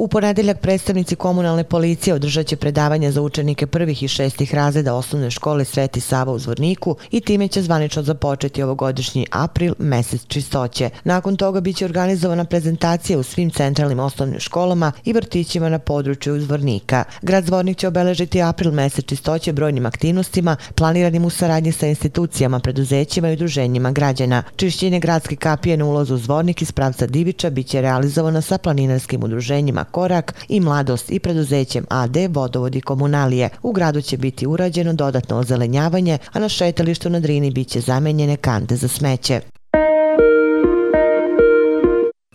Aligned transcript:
U 0.00 0.08
ponedeljak 0.08 0.60
predstavnici 0.60 1.16
komunalne 1.16 1.64
policije 1.64 2.14
održat 2.14 2.46
će 2.46 2.56
predavanje 2.56 3.10
za 3.12 3.22
učenike 3.22 3.66
prvih 3.66 4.02
i 4.02 4.08
šestih 4.08 4.54
razreda 4.54 4.94
osnovne 4.94 5.30
škole 5.30 5.64
Sveti 5.64 6.00
Sava 6.00 6.32
u 6.32 6.38
Zvorniku 6.38 6.96
i 7.10 7.20
time 7.20 7.48
će 7.48 7.62
zvanično 7.62 8.02
započeti 8.02 8.62
ovogodišnji 8.62 9.26
april, 9.30 9.74
mesec 9.78 10.26
čistoće. 10.26 10.90
Nakon 11.04 11.36
toga 11.36 11.60
biće 11.60 11.84
organizovana 11.84 12.44
prezentacija 12.44 13.18
u 13.18 13.22
svim 13.22 13.50
centralnim 13.50 14.00
osnovnim 14.00 14.40
školama 14.40 14.92
i 15.04 15.12
vrtićima 15.12 15.68
na 15.68 15.78
području 15.78 16.40
Zvornika. 16.40 17.04
Grad 17.22 17.44
Zvornik 17.44 17.76
će 17.76 17.88
obeležiti 17.88 18.42
april, 18.42 18.72
mesec 18.72 19.04
čistoće 19.04 19.52
brojnim 19.52 19.86
aktivnostima 19.86 20.56
planiranim 20.74 21.24
u 21.24 21.30
saradnji 21.30 21.72
sa 21.72 21.86
institucijama, 21.86 22.60
preduzećima 22.60 23.30
i 23.30 23.32
udruženjima 23.32 23.92
građana. 23.92 24.42
Čišćenje 24.56 25.00
gradske 25.00 25.36
kapije 25.36 25.76
na 25.76 25.84
ulazu 25.84 26.14
u 26.14 26.18
Zvornik 26.18 26.62
iz 26.62 26.72
pravca 26.72 27.06
Divića 27.06 27.50
biće 27.50 27.80
realizovano 27.80 28.42
sa 28.42 28.58
planinarskim 28.58 29.24
udruženjima 29.24 29.89
Korak 29.90 30.34
i 30.48 30.60
Mladost 30.60 31.10
i 31.10 31.18
preduzećem 31.18 31.84
AD 31.88 32.16
Vodovodi 32.30 32.80
komunalije. 32.80 33.48
U 33.62 33.72
gradu 33.72 34.00
će 34.00 34.16
biti 34.16 34.46
urađeno 34.46 34.92
dodatno 34.92 35.36
ozelenjavanje, 35.36 36.18
a 36.32 36.38
na 36.38 36.48
šetalištu 36.48 37.10
na 37.10 37.20
Drini 37.20 37.50
biće 37.50 37.80
zamenjene 37.80 38.36
kante 38.36 38.76
za 38.76 38.88
smeće. 38.88 39.40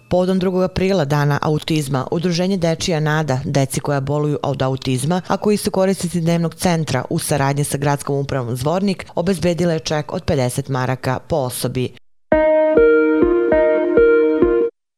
Podom 0.10 0.40
2. 0.40 0.64
aprila 0.64 1.06
dana 1.06 1.40
autizma, 1.42 2.08
udruženje 2.12 2.58
Dečija 2.58 3.00
Nada, 3.00 3.40
deci 3.46 3.80
koja 3.80 4.00
boluju 4.00 4.40
od 4.44 4.62
autizma, 4.62 5.22
a 5.28 5.38
koji 5.38 5.58
su 5.58 5.72
korisnici 5.72 6.22
dnevnog 6.22 6.56
centra 6.56 7.06
u 7.10 7.20
saradnji 7.20 7.64
sa 7.64 7.78
gradskom 7.78 8.16
upravom 8.16 8.56
Zvornik, 8.56 9.06
obezbedile 9.16 9.74
je 9.74 9.80
ček 9.80 10.14
od 10.14 10.26
50 10.26 10.70
maraka 10.70 11.20
po 11.20 11.36
osobi. 11.36 12.05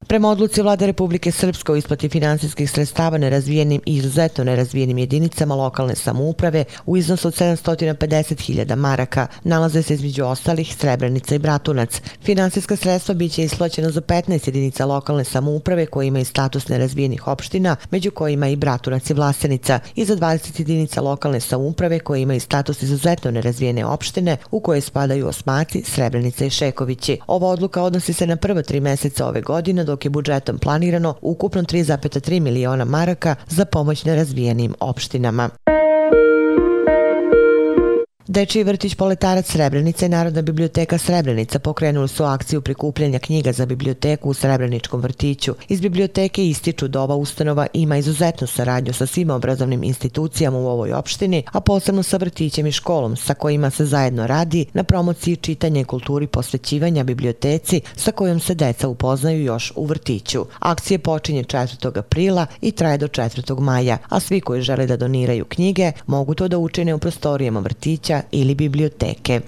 Prema 0.07 0.29
odluci 0.29 0.61
vlade 0.61 0.85
Republike 0.87 1.31
Srpske 1.31 1.71
o 1.71 1.75
isplati 1.75 2.09
finansijskih 2.09 2.71
sredstava 2.71 3.17
nerazvijenim 3.17 3.81
i 3.85 3.95
izuzetno 3.95 4.43
nerazvijenim 4.43 4.97
jedinicama 4.97 5.55
lokalne 5.55 5.95
samouprave 5.95 6.63
u 6.85 6.97
iznosu 6.97 7.27
od 7.27 7.33
750.000 7.33 8.75
maraka 8.75 9.27
nalaze 9.43 9.83
se 9.83 9.93
između 9.93 10.25
ostalih 10.25 10.75
Srebrenica 10.75 11.35
i 11.35 11.39
Bratunac. 11.39 12.01
Finansijska 12.23 12.75
sredstva 12.75 13.13
biće 13.13 13.43
isplaćena 13.43 13.89
za 13.89 14.01
15 14.01 14.47
jedinica 14.47 14.85
lokalne 14.85 15.23
samouprave 15.23 15.85
koje 15.85 16.07
imaju 16.07 16.25
status 16.25 16.67
nerazvijenih 16.67 17.27
opština, 17.27 17.75
među 17.91 18.11
kojima 18.11 18.47
i 18.47 18.55
Bratunac 18.55 19.09
i 19.09 19.13
Vlasenica, 19.13 19.79
i 19.95 20.05
za 20.05 20.15
20 20.15 20.59
jedinica 20.59 21.01
lokalne 21.01 21.39
samouprave 21.39 21.99
koje 21.99 22.21
imaju 22.21 22.39
status 22.39 22.81
izuzetno 22.81 23.31
nerazvijene 23.31 23.85
opštine 23.85 24.37
u 24.51 24.59
koje 24.59 24.81
spadaju 24.81 25.27
Osmaci, 25.27 25.83
Srebrenica 25.83 26.45
i 26.45 26.49
Šekovići. 26.49 27.19
Ova 27.27 27.47
odluka 27.47 27.83
odnosi 27.83 28.13
se 28.13 28.27
na 28.27 28.35
prva 28.35 28.61
tri 28.61 28.79
meseca 28.79 29.27
ove 29.27 29.41
godine 29.41 29.83
dok 29.83 29.96
dok 29.97 30.05
je 30.05 30.09
budžetom 30.09 30.59
planirano 30.59 31.15
ukupno 31.21 31.61
3,3 31.61 32.39
miliona 32.39 32.85
maraka 32.85 33.35
za 33.47 33.65
pomoć 33.65 34.05
nerazvijenim 34.05 34.73
opštinama. 34.79 35.49
Dečiji 38.37 38.63
vrtić 38.63 38.95
Poletarac 38.95 39.51
Srebrenica 39.51 40.05
i 40.05 40.09
Narodna 40.09 40.41
biblioteka 40.41 40.97
Srebrenica 40.97 41.59
pokrenuli 41.59 42.07
su 42.07 42.23
akciju 42.23 42.61
prikupljanja 42.61 43.19
knjiga 43.19 43.51
za 43.51 43.65
biblioteku 43.65 44.29
u 44.29 44.33
Srebreničkom 44.33 45.01
vrtiću. 45.01 45.55
Iz 45.67 45.81
biblioteke 45.81 46.47
ističu 46.47 46.87
da 46.87 47.01
ova 47.01 47.15
ustanova 47.15 47.67
ima 47.73 47.97
izuzetnu 47.97 48.47
saradnju 48.47 48.93
sa 48.93 49.05
svim 49.05 49.29
obrazovnim 49.29 49.83
institucijama 49.83 50.57
u 50.57 50.67
ovoj 50.67 50.93
opštini, 50.93 51.43
a 51.51 51.59
posebno 51.59 52.03
sa 52.03 52.17
vrtićem 52.17 52.67
i 52.67 52.71
školom 52.71 53.15
sa 53.15 53.33
kojima 53.33 53.69
se 53.69 53.85
zajedno 53.85 54.27
radi 54.27 54.65
na 54.73 54.83
promociji 54.83 55.35
čitanja 55.35 55.81
i 55.81 55.83
kulturi 55.83 56.27
posvećivanja 56.27 57.03
biblioteci 57.03 57.81
sa 57.95 58.11
kojom 58.11 58.39
se 58.39 58.55
deca 58.55 58.87
upoznaju 58.87 59.43
još 59.43 59.73
u 59.75 59.85
vrtiću. 59.85 60.45
Akcije 60.59 60.99
počinje 60.99 61.43
4. 61.43 61.99
aprila 61.99 62.45
i 62.61 62.71
traje 62.71 62.97
do 62.97 63.07
4. 63.07 63.59
maja, 63.59 63.97
a 64.09 64.19
svi 64.19 64.41
koji 64.41 64.61
žele 64.61 64.85
da 64.85 64.97
doniraju 64.97 65.45
knjige 65.45 65.91
mogu 66.07 66.33
to 66.33 66.47
da 66.47 66.57
učine 66.57 66.93
u 66.93 66.99
prostorijama 66.99 67.59
vrtića 67.59 68.26
ili 68.31 68.55
biblioteke. 68.55 69.41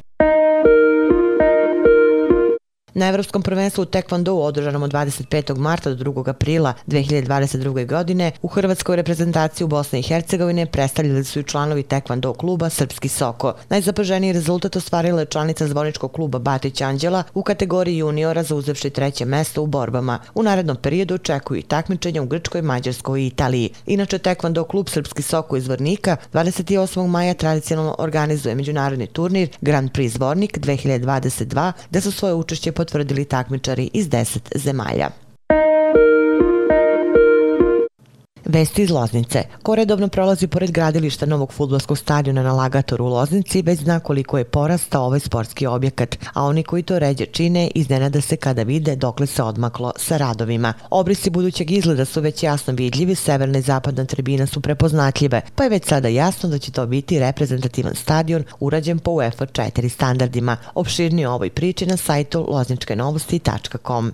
Na 2.94 3.08
Evropskom 3.08 3.42
prvenstvu 3.42 3.82
u 3.82 3.86
Taekwondo 3.86 4.32
održanom 4.32 4.84
od 4.84 4.92
25. 4.92 5.58
marta 5.58 5.94
do 5.94 6.12
2. 6.12 6.30
aprila 6.30 6.74
2022. 6.88 7.86
godine 7.86 8.32
u 8.42 8.48
Hrvatskoj 8.48 8.96
reprezentaciji 8.96 9.66
u 9.66 9.68
Bosni 9.68 10.00
i 10.00 10.04
Hercegovine 10.04 10.66
predstavljali 10.66 11.24
su 11.24 11.40
i 11.40 11.44
članovi 11.44 11.84
Taekwondo 11.84 12.38
kluba 12.38 12.70
Srpski 12.70 13.08
Soko. 13.08 13.54
Najzapaženiji 13.70 14.34
rezultat 14.34 14.76
ostvarila 14.76 15.20
je 15.20 15.26
članica 15.26 15.68
zvoničkog 15.68 16.12
kluba 16.12 16.40
Batić 16.40 16.82
Anđela 16.82 17.24
u 17.34 17.44
kategoriji 17.44 17.98
juniora 17.98 18.44
zauzevši 18.44 18.90
treće 18.90 19.26
mesto 19.26 19.64
u 19.64 19.68
borbama. 19.68 20.20
U 20.36 20.44
narednom 20.44 20.78
periodu 20.78 21.16
očekuju 21.16 21.60
i 21.60 21.64
takmičenja 21.64 22.22
u 22.22 22.26
Grčkoj, 22.26 22.62
Mađarskoj 22.62 23.22
i 23.22 23.28
Italiji. 23.28 23.70
Inače, 23.86 24.18
Taekwondo 24.18 24.68
klub 24.68 24.90
Srpski 24.90 25.22
Soko 25.22 25.58
iz 25.58 25.68
Vrnika 25.68 26.18
28. 26.34 27.08
maja 27.08 27.34
tradicionalno 27.34 27.96
organizuje 27.98 28.56
međunarodni 28.56 29.08
turnir 29.08 29.50
Grand 29.62 29.92
Prix 29.92 30.10
Zvornik 30.10 30.60
2022, 30.60 31.72
gde 31.90 32.02
su 32.02 32.12
svoje 32.12 32.34
učešće 32.34 32.72
potvrdili 32.80 33.26
takmičari 33.26 33.90
iz 33.94 34.08
10 34.10 34.56
zemalja. 34.56 35.10
Vesti 38.50 38.82
iz 38.84 38.90
Loznice. 38.90 39.44
Ko 39.64 39.76
redovno 39.76 40.08
prolazi 40.08 40.48
pored 40.48 40.72
gradilišta 40.72 41.26
novog 41.26 41.54
futbolskog 41.54 41.98
stadiona 41.98 42.44
na 42.44 42.54
Lagatoru 42.54 43.06
u 43.06 43.08
Loznici, 43.08 43.62
već 43.62 43.80
zna 43.80 44.00
koliko 44.00 44.38
je 44.38 44.44
porastao 44.44 45.06
ovaj 45.06 45.20
sportski 45.20 45.68
objekat, 45.68 46.18
a 46.34 46.44
oni 46.44 46.64
koji 46.64 46.84
to 46.84 47.00
ređe 47.00 47.26
čine 47.26 47.70
iznenada 47.76 48.22
se 48.22 48.36
kada 48.36 48.64
vide 48.64 48.96
dokle 48.96 49.28
se 49.28 49.44
odmaklo 49.44 49.92
sa 49.98 50.18
radovima. 50.18 50.74
Obrisi 50.90 51.30
budućeg 51.30 51.72
izgleda 51.72 52.06
su 52.06 52.22
već 52.22 52.44
jasno 52.44 52.74
vidljivi, 52.74 53.16
severna 53.16 53.60
i 53.60 53.62
zapadna 53.62 54.06
tribina 54.06 54.46
su 54.46 54.62
prepoznatljive, 54.62 55.42
pa 55.56 55.64
je 55.64 55.70
već 55.70 55.86
sada 55.86 56.08
jasno 56.08 56.50
da 56.50 56.58
će 56.58 56.72
to 56.72 56.86
biti 56.86 57.20
reprezentativan 57.20 57.96
stadion 57.96 58.44
urađen 58.60 59.00
po 59.00 59.12
UEFA 59.12 59.46
4 59.46 59.90
standardima. 59.90 60.58
Opširnije 60.76 61.30
o 61.30 61.34
ovoj 61.34 61.50
priči 61.50 61.86
na 61.86 61.98
sajtu 61.98 62.46
lozničkenovosti.com. 62.50 64.14